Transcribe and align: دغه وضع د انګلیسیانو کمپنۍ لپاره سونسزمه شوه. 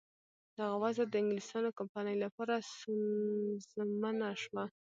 دغه 0.57 0.75
وضع 0.83 1.05
د 1.09 1.13
انګلیسیانو 1.21 1.75
کمپنۍ 1.79 2.15
لپاره 2.23 2.55
سونسزمه 2.77 4.31
شوه. 4.43 4.63